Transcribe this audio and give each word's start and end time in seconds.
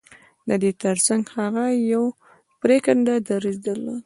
د 0.47 0.49
دې 0.63 0.71
ترڅنګ 0.81 1.23
هغه 1.37 1.65
يو 1.91 2.03
پرېکنده 2.61 3.15
دريځ 3.27 3.57
درلود. 3.67 3.99